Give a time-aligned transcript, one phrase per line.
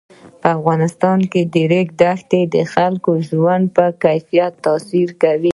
[0.41, 5.49] په افغانستان کې د ریګ دښتې د خلکو د ژوند په کیفیت تاثیر کوي.